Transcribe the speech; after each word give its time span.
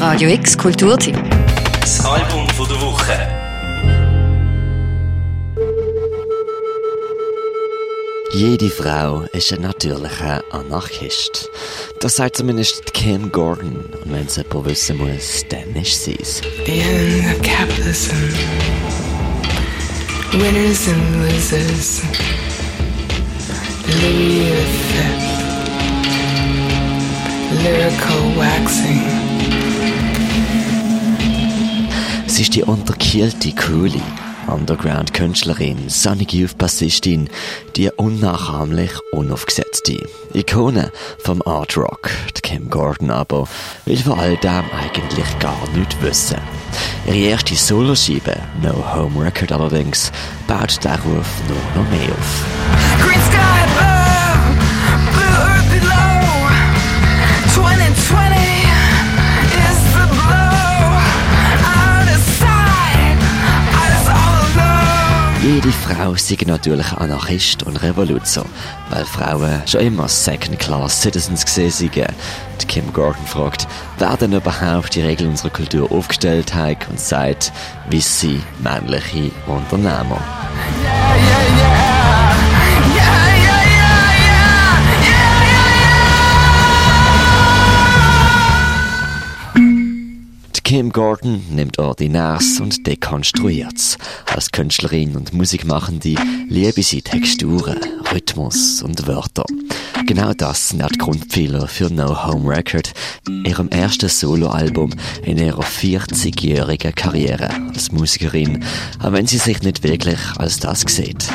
Radio 0.00 0.30
X 0.30 0.56
Kulturteam. 0.56 1.14
Das 1.78 2.02
Album 2.06 2.48
von 2.48 2.66
der 2.66 2.80
Woche. 2.80 3.12
Jede 8.32 8.70
Frau 8.70 9.24
ist 9.34 9.52
ein 9.52 9.60
natürlicher 9.60 10.42
Anarchist. 10.50 11.50
Das 11.98 12.16
sagt 12.16 12.38
zumindest 12.38 12.94
Kim 12.94 13.30
Gordon. 13.30 13.90
Und 14.02 14.12
wenn 14.12 14.24
es 14.24 14.36
jemand 14.36 14.64
wissen 14.64 14.96
muss, 14.96 15.44
dann 15.50 15.76
ist 15.76 16.02
sie 16.02 16.16
es. 16.18 16.40
The 16.64 16.80
end 16.80 17.26
of 17.26 17.42
capitalism. 17.42 18.16
Winners 20.32 20.88
and 20.88 21.30
losers. 21.30 22.00
Louis 24.00 24.64
V. 24.88 24.96
Lyrical 27.62 28.36
waxing. 28.38 29.29
Ist 32.40 32.54
die 32.54 32.62
unterkielte 32.62 33.52
Cooley, 33.52 34.00
Underground-Künstlerin, 34.46 35.90
Sonic 35.90 36.32
Youth-Bassistin, 36.32 37.28
die 37.76 37.90
unnachahmlich 37.90 38.92
unaufgesetzte 39.12 40.08
Ikone 40.32 40.90
vom 41.18 41.42
Art 41.42 41.76
Rock, 41.76 42.10
die 42.34 42.40
Kim 42.40 42.70
Gordon 42.70 43.10
aber, 43.10 43.46
will 43.84 43.98
von 43.98 44.18
all 44.18 44.36
dem 44.38 44.64
eigentlich 44.72 45.38
gar 45.38 45.68
nichts 45.74 45.96
wissen. 46.00 46.38
Ihre 47.06 47.18
erste 47.18 47.54
Soloscheibe, 47.54 48.36
No 48.62 48.72
Home 48.94 49.22
Record 49.22 49.52
allerdings, 49.52 50.10
baut 50.46 50.78
darauf 50.82 51.26
nur 51.46 51.82
noch 51.82 51.90
mehr 51.90 52.08
auf. 52.08 53.99
Jede 65.62 65.72
Frau 65.72 66.14
sei 66.14 66.38
natürlich 66.46 66.90
Anarchist 66.92 67.64
und 67.64 67.82
Revoluzer, 67.82 68.46
weil 68.88 69.04
Frauen 69.04 69.60
schon 69.66 69.82
immer 69.82 70.08
Second-Class-Citizens 70.08 71.44
gesehen 71.44 71.70
seien. 71.70 72.14
Die 72.62 72.66
Kim 72.66 72.90
Gordon 72.94 73.26
fragt, 73.26 73.68
wer 73.98 74.16
denn 74.16 74.32
überhaupt 74.32 74.94
die 74.94 75.02
Regeln 75.02 75.28
unserer 75.28 75.50
Kultur 75.50 75.92
aufgestellt 75.92 76.54
hat 76.54 76.88
und 76.88 76.98
sagt, 76.98 77.52
wie 77.90 78.00
sie 78.00 78.40
männliche 78.60 79.32
Unternehmer. 79.46 80.22
Yeah, 80.82 81.16
yeah, 81.16 81.74
yeah. 81.74 81.79
Kim 90.70 90.92
Gordon 90.92 91.42
nimmt 91.50 91.80
Ordinärs 91.80 92.60
und 92.60 92.86
dekonstruiert's. 92.86 93.98
Als 94.32 94.52
Künstlerin 94.52 95.16
und 95.16 95.32
Musikmachende 95.32 96.14
liebe 96.48 96.84
sie 96.84 97.02
Texturen, 97.02 97.80
Rhythmus 98.12 98.80
und 98.80 99.04
Wörter. 99.08 99.42
Genau 100.06 100.32
das 100.32 100.68
sind 100.68 100.84
auch 100.84 100.90
die 100.90 100.98
Grundpfeiler 100.98 101.66
für 101.66 101.92
No 101.92 102.24
Home 102.24 102.48
Record, 102.48 102.92
ihrem 103.44 103.68
ersten 103.70 104.08
Soloalbum 104.08 104.92
in 105.24 105.38
ihrer 105.38 105.64
40-jährigen 105.64 106.94
Karriere 106.94 107.50
als 107.74 107.90
Musikerin, 107.90 108.64
auch 109.00 109.10
wenn 109.10 109.26
sie 109.26 109.38
sich 109.38 109.62
nicht 109.62 109.82
wirklich 109.82 110.20
als 110.38 110.60
das 110.60 110.82
sieht. 110.82 111.32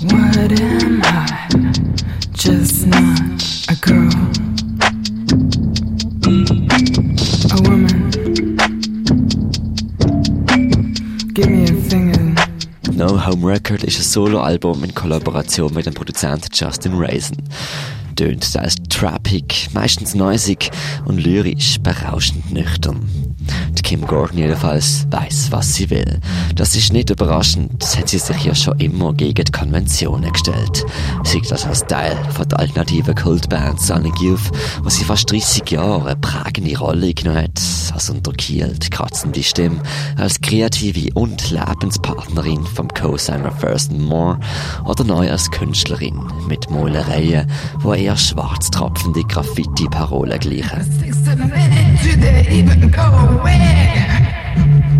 What 0.00 0.34
am 0.34 1.02
I? 1.02 1.82
Just 2.38 2.86
not 2.86 3.20
a 3.68 3.74
girl. 3.82 4.45
Home 13.26 13.44
Record 13.44 13.82
ist 13.82 13.98
ein 13.98 14.04
Soloalbum 14.04 14.84
in 14.84 14.94
Kollaboration 14.94 15.74
mit 15.74 15.84
dem 15.84 15.94
Produzenten 15.94 16.48
Justin 16.52 16.92
Raisin. 16.94 17.38
Tönt 18.14 18.52
teils 18.52 18.76
trappig, 18.88 19.68
meistens 19.74 20.14
neusig 20.14 20.70
und 21.06 21.18
lyrisch 21.18 21.80
berauschend 21.80 22.52
nüchtern. 22.52 23.25
Kim 23.86 24.04
Gordon 24.04 24.38
jedenfalls 24.38 25.06
weiß, 25.10 25.52
was 25.52 25.74
sie 25.74 25.88
will. 25.90 26.18
Das 26.56 26.74
ist 26.74 26.92
nicht 26.92 27.08
überraschend, 27.08 27.84
hat 27.96 28.08
sie 28.08 28.18
sich 28.18 28.44
ja 28.44 28.52
schon 28.52 28.76
immer 28.80 29.14
gegen 29.14 29.44
die 29.44 29.52
Konventionen 29.52 30.32
gestellt. 30.32 30.84
Sieht 31.22 31.48
das 31.52 31.64
als 31.64 31.86
Teil 31.86 32.18
von 32.32 32.48
der 32.48 32.58
alternativen 32.58 33.14
Kultband 33.14 33.80
Sonic 33.80 34.20
Youth, 34.20 34.50
wo 34.82 34.88
sie 34.88 35.04
fast 35.04 35.30
30 35.30 35.70
Jahre 35.70 36.04
eine 36.04 36.16
prägende 36.16 36.76
Rolle 36.76 37.14
genommen 37.14 37.44
hat, 37.44 37.60
als 37.94 38.10
unterkielt, 38.10 38.90
kratzende 38.90 39.44
Stimme, 39.44 39.80
als 40.16 40.40
kreative 40.40 41.14
und 41.14 41.48
Lebenspartnerin 41.52 42.66
vom 42.66 42.88
Co-Sänger 42.88 43.56
Thurston 43.60 44.02
Moore 44.02 44.40
oder 44.84 45.04
neu 45.04 45.30
als 45.30 45.48
Künstlerin 45.52 46.20
mit 46.48 46.68
Malereien, 46.70 47.48
wo 47.78 47.94
eher 47.94 48.16
schwarz 48.16 48.68
tropfende 48.68 49.22
Graffiti-Parolen 49.22 50.40
gleichen. 50.40 50.82
Six 51.00 51.22
to 51.22 51.30
the 51.30 51.44
minute, 51.44 52.02
do 52.02 52.20
they 52.20 52.48
even 52.50 52.90
go 52.90 53.02
away? 53.02 53.75
Yeah. 53.76 54.92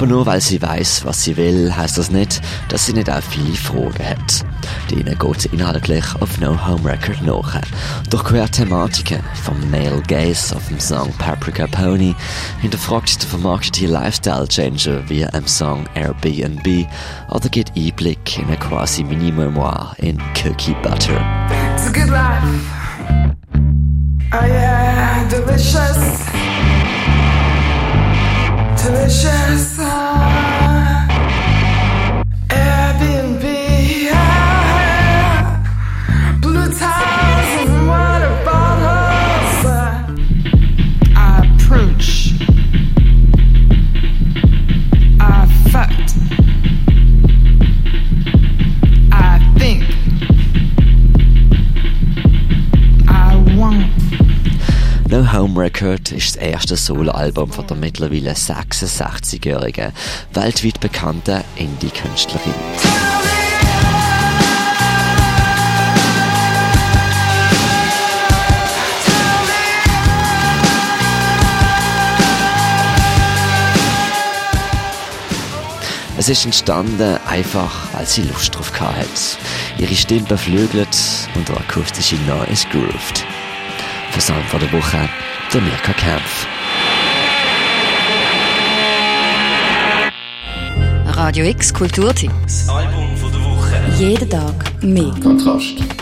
Aber 0.00 0.08
nur 0.08 0.24
weil 0.24 0.40
sie 0.40 0.62
weiß, 0.62 1.04
was 1.04 1.24
sie 1.24 1.36
will, 1.36 1.76
heißt 1.76 1.98
das 1.98 2.10
nicht, 2.10 2.40
dass 2.70 2.86
sie 2.86 2.94
nicht 2.94 3.10
auch 3.10 3.20
viele 3.20 3.54
Fragen 3.54 4.02
hat. 4.02 4.46
Denen 4.90 5.18
geht 5.18 5.40
sie 5.42 5.48
inhaltlich 5.48 6.04
auf 6.20 6.40
No 6.40 6.56
Home 6.66 6.90
Record 6.90 7.20
nach. 7.20 7.60
Durch 8.08 8.24
queer 8.24 8.50
Thematiken, 8.50 9.22
vom 9.44 9.70
Male 9.70 10.00
Gaze 10.08 10.56
auf 10.56 10.66
dem 10.68 10.80
Song 10.80 11.12
Paprika 11.18 11.66
Pony, 11.66 12.14
hinterfragt 12.62 13.20
der 13.20 13.28
vermarktete 13.28 13.88
Lifestyle 13.88 14.48
Changer 14.48 15.06
wie 15.06 15.20
im 15.20 15.46
Song 15.46 15.84
Airbnb 15.94 16.88
oder 17.28 17.50
gibt 17.50 17.76
Einblick 17.76 18.38
in 18.38 18.46
eine 18.46 18.56
quasi 18.56 19.04
Mini-Memoir 19.04 19.96
in 19.98 20.18
Cookie 20.42 20.76
Butter. 20.82 21.20
It's 21.74 21.86
a 21.86 21.92
good 21.92 22.08
life. 22.08 22.42
Oh 24.32 24.46
yeah, 24.46 25.28
delicious. 25.28 26.49
Delicious. 28.90 29.78
ah. 29.78 30.19
No 55.10 55.32
Home 55.32 55.60
Record 55.60 56.12
ist 56.12 56.36
das 56.36 56.42
erste 56.44 56.76
Soloalbum 56.76 57.50
von 57.50 57.66
der 57.66 57.76
mittlerweile 57.76 58.30
66-jährigen, 58.30 59.92
weltweit 60.34 60.78
bekannten 60.78 61.42
Indie-Künstlerin. 61.56 62.54
Es 76.16 76.28
ist 76.28 76.44
entstanden 76.44 77.18
einfach, 77.26 77.92
weil 77.94 78.06
sie 78.06 78.22
Lust 78.22 78.54
drauf 78.54 78.72
hatte. 78.78 79.08
Ihre 79.76 79.96
Stimme 79.96 80.28
beflügelt 80.28 80.96
und 81.34 81.48
der 81.48 81.56
akustische 81.56 82.14
Noise 82.28 82.68
grooved. 82.70 83.29
Für 84.10 84.20
Sound 84.20 84.44
von 84.46 84.60
der 84.60 84.72
Woche, 84.72 85.08
der 85.52 85.60
Mirka 85.60 85.92
Kempf. 85.92 86.46
Radio 91.06 91.44
X 91.44 91.72
Kulturteam. 91.72 92.32
Das 92.42 92.68
Album 92.68 93.16
von 93.16 93.30
der 93.30 93.40
Woche. 93.40 93.76
Jeden 93.98 94.28
Tag 94.28 94.54
mehr. 94.82 95.12
Kontrast. 95.22 95.99